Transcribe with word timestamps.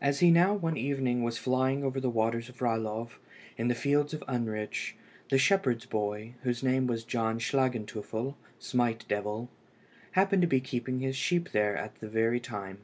As 0.00 0.20
he 0.20 0.30
now, 0.30 0.54
one 0.54 0.76
evening, 0.76 1.24
was 1.24 1.36
flying 1.36 1.82
over 1.82 1.98
the 1.98 2.08
waters 2.08 2.48
of 2.48 2.60
Ralov 2.62 3.18
and 3.58 3.68
the 3.68 3.74
fields 3.74 4.14
of 4.14 4.20
Unrich, 4.28 4.94
the 5.30 5.36
shepherd's 5.36 5.84
boy, 5.84 6.34
whose 6.44 6.62
name 6.62 6.86
was 6.86 7.02
John 7.02 7.40
Schlagenteufel 7.40 8.36
(Smite 8.60 9.04
devil), 9.08 9.50
happened 10.12 10.42
to 10.42 10.46
be 10.48 10.60
keeping 10.60 11.00
his 11.00 11.16
sheep 11.16 11.50
there 11.50 11.76
at 11.76 11.98
the 11.98 12.08
very 12.08 12.38
time. 12.38 12.78